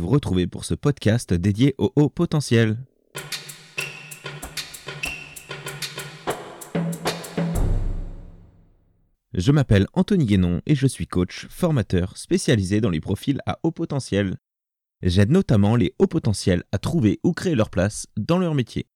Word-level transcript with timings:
vous 0.00 0.08
retrouver 0.08 0.46
pour 0.46 0.64
ce 0.64 0.74
podcast 0.74 1.32
dédié 1.34 1.74
au 1.78 1.92
haut 1.96 2.08
potentiel. 2.08 2.78
Je 9.34 9.52
m'appelle 9.52 9.86
Anthony 9.92 10.24
Guénon 10.24 10.62
et 10.64 10.74
je 10.74 10.86
suis 10.86 11.06
coach, 11.06 11.46
formateur 11.50 12.16
spécialisé 12.16 12.80
dans 12.80 12.88
les 12.88 13.00
profils 13.00 13.40
à 13.44 13.58
haut 13.62 13.70
potentiel. 13.70 14.38
J'aide 15.02 15.30
notamment 15.30 15.76
les 15.76 15.94
hauts 15.98 16.06
potentiels 16.06 16.64
à 16.72 16.78
trouver 16.78 17.20
ou 17.22 17.32
créer 17.32 17.54
leur 17.54 17.68
place 17.68 18.06
dans 18.16 18.38
leur 18.38 18.54
métier. 18.54 18.86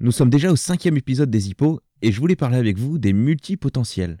Nous 0.00 0.12
sommes 0.12 0.30
déjà 0.30 0.50
au 0.50 0.56
cinquième 0.56 0.96
épisode 0.96 1.30
des 1.30 1.50
hippos 1.50 1.80
et 2.00 2.12
je 2.12 2.18
voulais 2.20 2.36
parler 2.36 2.56
avec 2.56 2.78
vous 2.78 2.98
des 2.98 3.12
multipotentiels. 3.12 4.18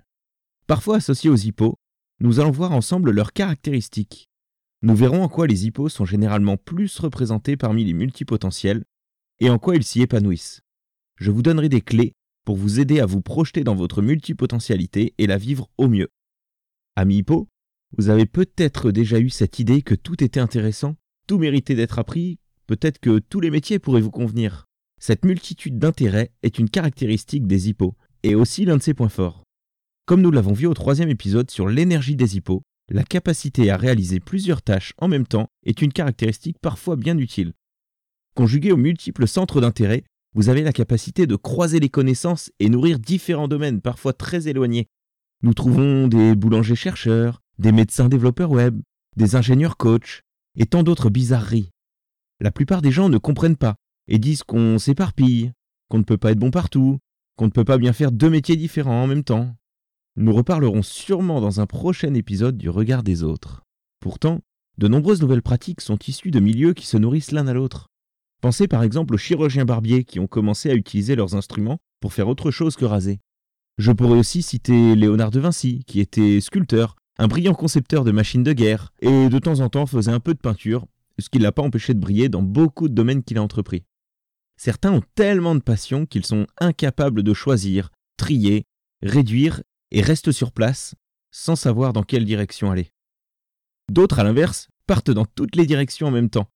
Parfois 0.66 0.96
associés 0.96 1.30
aux 1.30 1.36
hippos, 1.36 1.78
nous 2.20 2.40
allons 2.40 2.50
voir 2.50 2.72
ensemble 2.72 3.10
leurs 3.10 3.32
caractéristiques. 3.32 4.28
Nous 4.80 4.94
verrons 4.94 5.22
en 5.22 5.28
quoi 5.28 5.46
les 5.46 5.66
hippos 5.66 5.88
sont 5.88 6.04
généralement 6.04 6.56
plus 6.56 6.98
représentés 6.98 7.56
parmi 7.56 7.84
les 7.84 7.94
multipotentiels 7.94 8.84
et 9.40 9.50
en 9.50 9.58
quoi 9.58 9.74
ils 9.74 9.84
s'y 9.84 10.02
épanouissent. 10.02 10.62
Je 11.16 11.30
vous 11.30 11.42
donnerai 11.42 11.68
des 11.68 11.80
clés 11.80 12.12
pour 12.44 12.56
vous 12.56 12.78
aider 12.78 13.00
à 13.00 13.06
vous 13.06 13.20
projeter 13.20 13.64
dans 13.64 13.74
votre 13.74 14.02
multipotentialité 14.02 15.14
et 15.18 15.26
la 15.26 15.36
vivre 15.36 15.68
au 15.78 15.88
mieux. 15.88 16.08
Ami 16.94 17.18
Hippo, 17.18 17.48
vous 17.96 18.08
avez 18.08 18.26
peut-être 18.26 18.90
déjà 18.92 19.18
eu 19.18 19.30
cette 19.30 19.58
idée 19.58 19.82
que 19.82 19.94
tout 19.94 20.22
était 20.22 20.40
intéressant, 20.40 20.96
tout 21.26 21.38
méritait 21.38 21.74
d'être 21.74 21.98
appris, 21.98 22.38
peut-être 22.66 22.98
que 23.00 23.18
tous 23.18 23.40
les 23.40 23.50
métiers 23.50 23.78
pourraient 23.78 24.00
vous 24.00 24.10
convenir. 24.10 24.66
Cette 25.00 25.24
multitude 25.24 25.78
d'intérêts 25.78 26.32
est 26.42 26.58
une 26.58 26.70
caractéristique 26.70 27.46
des 27.46 27.68
hippos, 27.68 27.94
et 28.22 28.34
aussi 28.34 28.64
l'un 28.64 28.76
de 28.76 28.82
ses 28.82 28.94
points 28.94 29.08
forts. 29.08 29.42
Comme 30.06 30.22
nous 30.22 30.30
l'avons 30.30 30.52
vu 30.52 30.66
au 30.66 30.74
troisième 30.74 31.08
épisode 31.08 31.50
sur 31.50 31.68
l'énergie 31.68 32.16
des 32.16 32.36
hippos, 32.36 32.62
la 32.90 33.02
capacité 33.04 33.70
à 33.70 33.76
réaliser 33.76 34.18
plusieurs 34.18 34.62
tâches 34.62 34.94
en 34.98 35.08
même 35.08 35.26
temps 35.26 35.48
est 35.64 35.82
une 35.82 35.92
caractéristique 35.92 36.58
parfois 36.60 36.96
bien 36.96 37.18
utile. 37.18 37.52
Conjuguée 38.34 38.72
aux 38.72 38.78
multiples 38.78 39.28
centres 39.28 39.60
d'intérêt, 39.60 40.04
vous 40.34 40.48
avez 40.48 40.62
la 40.62 40.72
capacité 40.72 41.26
de 41.26 41.36
croiser 41.36 41.80
les 41.80 41.88
connaissances 41.88 42.50
et 42.60 42.68
nourrir 42.68 42.98
différents 42.98 43.48
domaines 43.48 43.80
parfois 43.80 44.12
très 44.12 44.48
éloignés. 44.48 44.86
Nous 45.42 45.54
trouvons 45.54 46.08
des 46.08 46.34
boulangers-chercheurs, 46.34 47.40
des 47.58 47.72
médecins 47.72 48.08
développeurs 48.08 48.50
web, 48.50 48.80
des 49.16 49.36
ingénieurs 49.36 49.76
coachs 49.76 50.22
et 50.56 50.66
tant 50.66 50.82
d'autres 50.82 51.10
bizarreries. 51.10 51.70
La 52.40 52.50
plupart 52.50 52.82
des 52.82 52.92
gens 52.92 53.08
ne 53.08 53.18
comprennent 53.18 53.56
pas 53.56 53.76
et 54.06 54.18
disent 54.18 54.44
qu'on 54.44 54.78
s'éparpille, 54.78 55.52
qu'on 55.88 55.98
ne 55.98 56.04
peut 56.04 56.16
pas 56.16 56.30
être 56.30 56.38
bon 56.38 56.50
partout, 56.50 56.98
qu'on 57.36 57.46
ne 57.46 57.50
peut 57.50 57.64
pas 57.64 57.78
bien 57.78 57.92
faire 57.92 58.12
deux 58.12 58.30
métiers 58.30 58.56
différents 58.56 59.02
en 59.02 59.06
même 59.06 59.24
temps. 59.24 59.54
Nous 60.20 60.32
reparlerons 60.32 60.82
sûrement 60.82 61.40
dans 61.40 61.60
un 61.60 61.66
prochain 61.66 62.12
épisode 62.12 62.58
du 62.58 62.68
regard 62.68 63.04
des 63.04 63.22
autres. 63.22 63.62
Pourtant, 64.00 64.40
de 64.76 64.88
nombreuses 64.88 65.22
nouvelles 65.22 65.42
pratiques 65.42 65.80
sont 65.80 65.98
issues 66.08 66.32
de 66.32 66.40
milieux 66.40 66.74
qui 66.74 66.88
se 66.88 66.96
nourrissent 66.96 67.30
l'un 67.30 67.46
à 67.46 67.52
l'autre. 67.52 67.86
Pensez 68.40 68.66
par 68.66 68.82
exemple 68.82 69.14
aux 69.14 69.18
chirurgiens 69.18 69.64
barbiers 69.64 70.02
qui 70.02 70.18
ont 70.18 70.26
commencé 70.26 70.70
à 70.70 70.74
utiliser 70.74 71.14
leurs 71.14 71.36
instruments 71.36 71.78
pour 72.00 72.12
faire 72.12 72.26
autre 72.26 72.50
chose 72.50 72.74
que 72.74 72.84
raser. 72.84 73.20
Je 73.78 73.92
pourrais 73.92 74.18
aussi 74.18 74.42
citer 74.42 74.96
Léonard 74.96 75.30
de 75.30 75.38
Vinci, 75.38 75.84
qui 75.86 76.00
était 76.00 76.40
sculpteur, 76.40 76.96
un 77.20 77.28
brillant 77.28 77.54
concepteur 77.54 78.02
de 78.02 78.10
machines 78.10 78.42
de 78.42 78.52
guerre, 78.52 78.92
et 79.00 79.28
de 79.28 79.38
temps 79.38 79.60
en 79.60 79.68
temps 79.68 79.86
faisait 79.86 80.10
un 80.10 80.18
peu 80.18 80.34
de 80.34 80.40
peinture, 80.40 80.84
ce 81.20 81.30
qui 81.30 81.38
ne 81.38 81.44
l'a 81.44 81.52
pas 81.52 81.62
empêché 81.62 81.94
de 81.94 82.00
briller 82.00 82.28
dans 82.28 82.42
beaucoup 82.42 82.88
de 82.88 82.94
domaines 82.94 83.22
qu'il 83.22 83.38
a 83.38 83.42
entrepris. 83.42 83.84
Certains 84.56 84.94
ont 84.94 85.02
tellement 85.14 85.54
de 85.54 85.62
passion 85.62 86.06
qu'ils 86.06 86.26
sont 86.26 86.48
incapables 86.58 87.22
de 87.22 87.34
choisir, 87.34 87.90
trier, 88.16 88.64
réduire 89.00 89.62
et 89.90 90.02
restent 90.02 90.32
sur 90.32 90.52
place 90.52 90.94
sans 91.30 91.56
savoir 91.56 91.92
dans 91.92 92.02
quelle 92.02 92.24
direction 92.24 92.70
aller. 92.70 92.92
D'autres, 93.90 94.18
à 94.18 94.24
l'inverse, 94.24 94.68
partent 94.86 95.10
dans 95.10 95.24
toutes 95.24 95.56
les 95.56 95.66
directions 95.66 96.08
en 96.08 96.10
même 96.10 96.30
temps, 96.30 96.50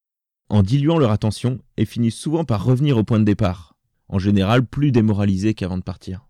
en 0.48 0.62
diluant 0.62 0.98
leur 0.98 1.10
attention 1.10 1.60
et 1.76 1.84
finissent 1.84 2.18
souvent 2.18 2.44
par 2.44 2.64
revenir 2.64 2.96
au 2.96 3.04
point 3.04 3.18
de 3.18 3.24
départ, 3.24 3.76
en 4.08 4.18
général 4.18 4.66
plus 4.66 4.92
démoralisés 4.92 5.54
qu'avant 5.54 5.78
de 5.78 5.82
partir. 5.82 6.28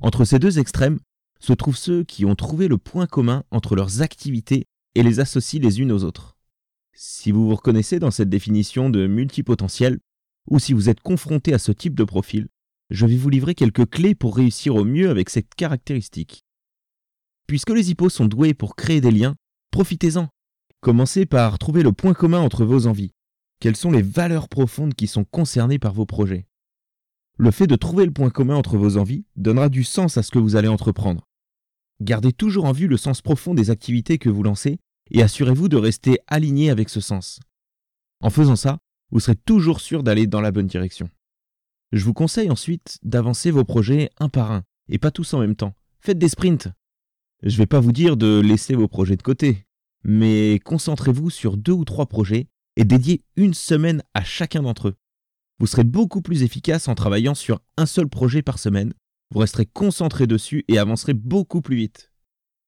Entre 0.00 0.24
ces 0.24 0.38
deux 0.38 0.58
extrêmes 0.58 0.98
se 1.40 1.52
trouvent 1.52 1.76
ceux 1.76 2.04
qui 2.04 2.24
ont 2.24 2.34
trouvé 2.34 2.68
le 2.68 2.78
point 2.78 3.06
commun 3.06 3.44
entre 3.50 3.76
leurs 3.76 4.02
activités 4.02 4.66
et 4.94 5.02
les 5.02 5.20
associent 5.20 5.62
les 5.62 5.80
unes 5.80 5.92
aux 5.92 6.04
autres. 6.04 6.36
Si 6.94 7.30
vous 7.30 7.46
vous 7.46 7.54
reconnaissez 7.54 7.98
dans 7.98 8.10
cette 8.10 8.28
définition 8.28 8.90
de 8.90 9.06
multipotentiel, 9.06 10.00
ou 10.50 10.58
si 10.58 10.72
vous 10.72 10.88
êtes 10.88 11.00
confronté 11.00 11.52
à 11.52 11.58
ce 11.58 11.70
type 11.70 11.94
de 11.94 12.04
profil, 12.04 12.48
je 12.90 13.06
vais 13.06 13.16
vous 13.16 13.30
livrer 13.30 13.54
quelques 13.54 13.88
clés 13.88 14.14
pour 14.14 14.36
réussir 14.36 14.74
au 14.74 14.84
mieux 14.84 15.10
avec 15.10 15.30
cette 15.30 15.54
caractéristique. 15.54 16.44
Puisque 17.46 17.70
les 17.70 17.90
hippos 17.90 18.10
sont 18.10 18.26
doués 18.26 18.54
pour 18.54 18.76
créer 18.76 19.00
des 19.00 19.10
liens, 19.10 19.36
profitez-en. 19.70 20.28
Commencez 20.80 21.26
par 21.26 21.58
trouver 21.58 21.82
le 21.82 21.92
point 21.92 22.14
commun 22.14 22.40
entre 22.40 22.64
vos 22.64 22.86
envies. 22.86 23.12
Quelles 23.60 23.76
sont 23.76 23.90
les 23.90 24.02
valeurs 24.02 24.48
profondes 24.48 24.94
qui 24.94 25.06
sont 25.06 25.24
concernées 25.24 25.78
par 25.78 25.92
vos 25.92 26.06
projets? 26.06 26.46
Le 27.36 27.50
fait 27.50 27.66
de 27.66 27.76
trouver 27.76 28.04
le 28.04 28.12
point 28.12 28.30
commun 28.30 28.56
entre 28.56 28.76
vos 28.76 28.96
envies 28.96 29.24
donnera 29.36 29.68
du 29.68 29.84
sens 29.84 30.16
à 30.16 30.22
ce 30.22 30.30
que 30.30 30.38
vous 30.38 30.56
allez 30.56 30.68
entreprendre. 30.68 31.26
Gardez 32.00 32.32
toujours 32.32 32.64
en 32.64 32.72
vue 32.72 32.86
le 32.86 32.96
sens 32.96 33.22
profond 33.22 33.54
des 33.54 33.70
activités 33.70 34.18
que 34.18 34.28
vous 34.28 34.42
lancez 34.42 34.78
et 35.10 35.22
assurez-vous 35.22 35.68
de 35.68 35.76
rester 35.76 36.18
aligné 36.26 36.70
avec 36.70 36.88
ce 36.88 37.00
sens. 37.00 37.40
En 38.20 38.30
faisant 38.30 38.56
ça, 38.56 38.78
vous 39.10 39.20
serez 39.20 39.36
toujours 39.36 39.80
sûr 39.80 40.02
d'aller 40.02 40.26
dans 40.26 40.40
la 40.40 40.52
bonne 40.52 40.66
direction. 40.66 41.10
Je 41.92 42.04
vous 42.04 42.12
conseille 42.12 42.50
ensuite 42.50 42.98
d'avancer 43.02 43.50
vos 43.50 43.64
projets 43.64 44.10
un 44.18 44.28
par 44.28 44.52
un, 44.52 44.64
et 44.88 44.98
pas 44.98 45.10
tous 45.10 45.32
en 45.32 45.40
même 45.40 45.56
temps. 45.56 45.74
Faites 46.00 46.18
des 46.18 46.28
sprints. 46.28 46.68
Je 47.42 47.54
ne 47.54 47.58
vais 47.58 47.66
pas 47.66 47.80
vous 47.80 47.92
dire 47.92 48.16
de 48.16 48.40
laisser 48.40 48.74
vos 48.74 48.88
projets 48.88 49.16
de 49.16 49.22
côté, 49.22 49.66
mais 50.04 50.60
concentrez-vous 50.64 51.30
sur 51.30 51.56
deux 51.56 51.72
ou 51.72 51.84
trois 51.84 52.06
projets 52.06 52.48
et 52.76 52.84
dédiez 52.84 53.22
une 53.36 53.54
semaine 53.54 54.02
à 54.14 54.22
chacun 54.22 54.62
d'entre 54.62 54.88
eux. 54.88 54.94
Vous 55.58 55.66
serez 55.66 55.84
beaucoup 55.84 56.20
plus 56.20 56.42
efficace 56.42 56.88
en 56.88 56.94
travaillant 56.94 57.34
sur 57.34 57.60
un 57.76 57.86
seul 57.86 58.08
projet 58.08 58.42
par 58.42 58.58
semaine, 58.58 58.92
vous 59.30 59.40
resterez 59.40 59.66
concentré 59.66 60.26
dessus 60.26 60.64
et 60.68 60.78
avancerez 60.78 61.14
beaucoup 61.14 61.60
plus 61.60 61.76
vite. 61.76 62.10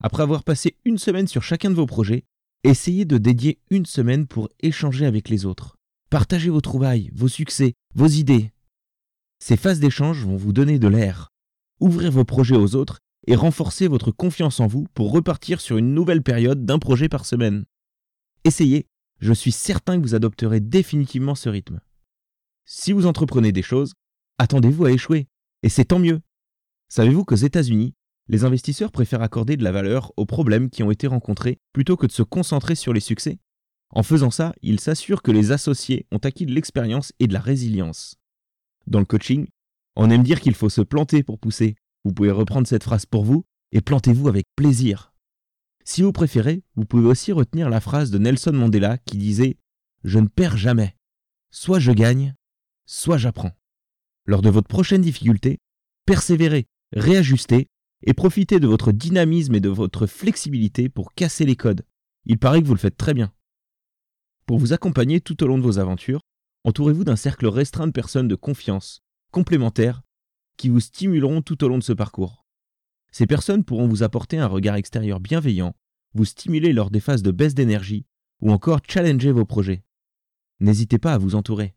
Après 0.03 0.23
avoir 0.23 0.45
passé 0.45 0.77
une 0.85 0.99
semaine 0.99 1.27
sur 1.27 1.43
chacun 1.43 1.71
de 1.71 1.75
vos 1.75 1.87
projets, 1.87 2.25
essayez 2.65 3.05
de 3.05 3.19
dédier 3.19 3.61
une 3.71 3.87
semaine 3.87 4.27
pour 4.27 4.49
échanger 4.61 5.07
avec 5.07 5.29
les 5.29 5.47
autres. 5.47 5.77
Partagez 6.11 6.51
vos 6.51 6.61
trouvailles, 6.61 7.11
vos 7.15 7.29
succès, 7.29 7.75
vos 7.95 8.09
idées. 8.09 8.51
Ces 9.43 9.57
phases 9.57 9.81
d'échange 9.81 10.25
vont 10.25 10.37
vous 10.37 10.53
donner 10.53 10.79
de 10.79 10.89
l'air, 10.89 11.33
ouvrir 11.81 12.13
vos 12.13 12.25
projets 12.25 12.57
aux 12.57 12.77
autres 12.77 13.01
et 13.27 13.35
renforcer 13.35 13.89
votre 13.89 14.13
confiance 14.13 14.61
en 14.61 14.67
vous 14.67 14.87
pour 14.95 15.13
repartir 15.13 15.61
sur 15.61 15.77
une 15.79 15.95
nouvelle 15.95 16.23
période 16.23 16.65
d'un 16.65 16.79
projet 16.79 17.09
par 17.09 17.27
semaine. 17.27 17.65
Essayez 18.45 18.87
je 19.21 19.35
suis 19.35 19.53
certain 19.53 19.99
que 19.99 20.03
vous 20.03 20.15
adopterez 20.15 20.61
définitivement 20.61 21.35
ce 21.35 21.49
rythme. 21.49 21.81
Si 22.65 22.93
vous 22.93 23.07
entreprenez 23.07 23.53
des 23.53 23.63
choses, 23.63 23.93
attendez-vous 24.39 24.87
à 24.87 24.93
échouer, 24.93 25.29
et 25.63 25.69
c'est 25.69 25.85
tant 25.85 25.99
mieux. 25.99 26.21
Savez-vous 26.89 27.25
qu'aux 27.25 27.37
États-Unis, 27.37 27.95
les 28.29 28.45
investisseurs 28.45 28.93
préfèrent 28.93 29.23
accorder 29.23 29.57
de 29.57 29.65
la 29.65 29.73
valeur 29.73 30.13
aux 30.17 30.25
problèmes 30.25 30.71
qui 30.71 30.83
ont 30.83 30.91
été 30.91 31.07
rencontrés 31.07 31.59
plutôt 31.73 31.97
que 31.97 32.07
de 32.07 32.13
se 32.13 32.23
concentrer 32.23 32.75
sur 32.75 32.93
les 32.93 33.01
succès? 33.01 33.39
En 33.91 34.03
faisant 34.03 34.31
ça, 34.31 34.55
ils 34.63 34.81
s'assurent 34.81 35.23
que 35.23 35.33
les 35.33 35.53
associés 35.53 36.07
ont 36.13 36.19
acquis 36.19 36.47
de 36.47 36.55
l'expérience 36.55 37.13
et 37.19 37.27
de 37.27 37.33
la 37.35 37.41
résilience. 37.41 38.20
Dans 38.87 38.99
le 38.99 39.05
coaching, 39.05 39.47
on 39.97 40.11
aime 40.11 40.23
dire 40.23 40.41
qu'il 40.41 40.55
faut 40.55 40.69
se 40.69 40.81
planter 40.81 41.23
pour 41.23 41.39
pousser. 41.39 41.77
Vous 42.05 42.13
pouvez 42.13 42.31
reprendre 42.31 42.67
cette 42.67 42.85
phrase 42.85 43.07
pour 43.07 43.25
vous 43.25 43.45
et 43.73 43.81
plantez-vous 43.81 44.29
avec 44.29 44.47
plaisir. 44.57 45.13
Si 45.85 46.03
vous 46.03 46.13
préférez, 46.13 46.63
vous 46.77 46.85
pouvez 46.85 47.07
aussi 47.07 47.33
retenir 47.33 47.69
la 47.69 47.81
phrase 47.81 48.11
de 48.11 48.19
Nelson 48.19 48.53
Mandela 48.53 48.99
qui 48.99 49.17
disait⁇ 49.17 49.49
Je 50.05 50.19
ne 50.19 50.29
perds 50.29 50.57
jamais. 50.57 50.97
Soit 51.51 51.81
je 51.81 51.93
gagne, 51.93 52.35
soit 52.87 53.19
j'apprends. 53.19 53.53
Lors 54.27 54.43
de 54.43 54.51
votre 54.51 54.69
prochaine 54.69 55.03
difficulté, 55.03 55.59
persévérez, 56.07 56.67
réajustez 56.93 57.69
et 58.03 58.15
profitez 58.15 58.61
de 58.61 58.67
votre 58.67 58.93
dynamisme 58.93 59.55
et 59.55 59.61
de 59.61 59.69
votre 59.69 60.07
flexibilité 60.07 60.89
pour 60.89 61.15
casser 61.15 61.45
les 61.45 61.57
codes. 61.57 61.85
Il 62.25 62.39
paraît 62.39 62.63
que 62.63 62.67
vous 62.67 62.75
le 62.75 62.81
faites 62.81 62.97
très 62.97 63.15
bien. 63.15 63.33
Pour 64.47 64.59
vous 64.59 64.73
accompagner 64.73 65.21
tout 65.21 65.43
au 65.43 65.47
long 65.47 65.59
de 65.59 65.63
vos 65.63 65.79
aventures, 65.79 66.21
entourez-vous 66.65 67.05
d'un 67.05 67.17
cercle 67.17 67.47
restreint 67.47 67.87
de 67.87 67.93
personnes 67.93 68.29
de 68.29 68.35
confiance, 68.35 69.03
complémentaires, 69.33 70.03
qui 70.57 70.69
vous 70.69 70.81
stimuleront 70.81 71.43
tout 71.43 71.65
au 71.65 71.69
long 71.69 71.79
de 71.79 71.83
ce 71.83 71.93
parcours. 71.93 72.45
Ces 73.13 73.27
personnes 73.27 73.65
pourront 73.65 73.89
vous 73.89 74.03
apporter 74.03 74.39
un 74.39 74.47
regard 74.47 74.77
extérieur 74.77 75.21
bienveillant 75.21 75.75
vous 76.15 76.25
stimuler 76.25 76.73
lors 76.73 76.91
des 76.91 77.01
phases 77.01 77.23
de 77.23 77.31
baisse 77.31 77.55
d'énergie 77.55 78.07
ou 78.41 78.51
encore 78.51 78.81
challenger 78.89 79.33
vos 79.33 79.45
projets. 79.45 79.85
N'hésitez 80.59 80.99
pas 80.99 81.15
à 81.15 81.19
vous 81.19 81.35
entourer. 81.35 81.75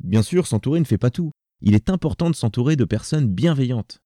Bien 0.00 0.22
sûr, 0.22 0.46
s'entourer 0.46 0.80
ne 0.80 0.84
fait 0.84 0.98
pas 0.98 1.10
tout. 1.10 1.30
Il 1.60 1.74
est 1.74 1.88
important 1.88 2.30
de 2.30 2.34
s'entourer 2.34 2.76
de 2.76 2.84
personnes 2.84 3.32
bienveillantes. 3.32 4.00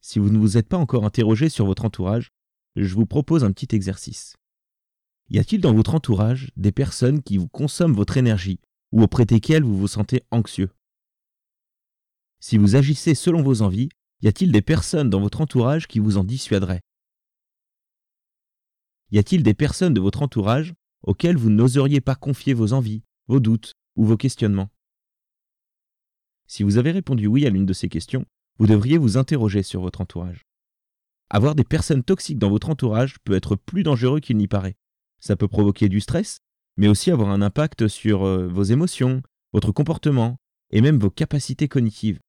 Si 0.00 0.18
vous 0.18 0.30
ne 0.30 0.38
vous 0.38 0.56
êtes 0.56 0.68
pas 0.68 0.78
encore 0.78 1.04
interrogé 1.04 1.48
sur 1.48 1.66
votre 1.66 1.84
entourage, 1.84 2.30
je 2.76 2.94
vous 2.94 3.06
propose 3.06 3.44
un 3.44 3.52
petit 3.52 3.74
exercice. 3.74 4.36
Y 5.28 5.38
a-t-il 5.38 5.60
dans 5.60 5.74
votre 5.74 5.94
entourage 5.94 6.50
des 6.56 6.72
personnes 6.72 7.22
qui 7.22 7.38
vous 7.38 7.48
consomment 7.48 7.94
votre 7.94 8.16
énergie 8.16 8.60
ou 8.92 9.02
auprès 9.02 9.24
desquelles 9.24 9.64
vous 9.64 9.76
vous 9.76 9.88
sentez 9.88 10.22
anxieux 10.30 10.70
Si 12.40 12.58
vous 12.58 12.76
agissez 12.76 13.14
selon 13.14 13.42
vos 13.42 13.62
envies, 13.62 13.88
y 14.20 14.28
a-t-il 14.28 14.52
des 14.52 14.62
personnes 14.62 15.10
dans 15.10 15.20
votre 15.20 15.40
entourage 15.40 15.88
qui 15.88 15.98
vous 15.98 16.16
en 16.18 16.24
dissuaderaient? 16.24 16.82
Y 19.10 19.18
a-t-il 19.18 19.42
des 19.42 19.54
personnes 19.54 19.94
de 19.94 20.00
votre 20.00 20.22
entourage 20.22 20.74
auxquels 21.02 21.36
vous 21.36 21.50
n'oseriez 21.50 22.00
pas 22.00 22.14
confier 22.14 22.54
vos 22.54 22.72
envies, 22.72 23.02
vos 23.26 23.40
doutes 23.40 23.72
ou 23.96 24.04
vos 24.04 24.16
questionnements? 24.16 24.70
Si 26.46 26.62
vous 26.62 26.76
avez 26.76 26.92
répondu 26.92 27.26
oui 27.26 27.46
à 27.46 27.50
l'une 27.50 27.66
de 27.66 27.72
ces 27.72 27.88
questions, 27.88 28.26
vous 28.58 28.66
devriez 28.66 28.98
vous 28.98 29.16
interroger 29.16 29.62
sur 29.62 29.80
votre 29.80 30.02
entourage. 30.02 30.44
Avoir 31.30 31.54
des 31.54 31.64
personnes 31.64 32.04
toxiques 32.04 32.38
dans 32.38 32.50
votre 32.50 32.68
entourage 32.68 33.18
peut 33.24 33.34
être 33.34 33.56
plus 33.56 33.82
dangereux 33.82 34.20
qu'il 34.20 34.36
n'y 34.36 34.48
paraît. 34.48 34.76
Ça 35.18 35.34
peut 35.34 35.48
provoquer 35.48 35.88
du 35.88 36.00
stress, 36.00 36.41
mais 36.76 36.88
aussi 36.88 37.10
avoir 37.10 37.30
un 37.30 37.42
impact 37.42 37.88
sur 37.88 38.24
euh, 38.24 38.48
vos 38.48 38.62
émotions, 38.62 39.22
votre 39.52 39.72
comportement 39.72 40.36
et 40.70 40.80
même 40.80 40.98
vos 40.98 41.10
capacités 41.10 41.68
cognitives. 41.68 42.20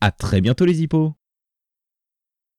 À 0.00 0.12
très 0.12 0.40
bientôt 0.40 0.64
les 0.64 0.80
hippos 0.80 1.14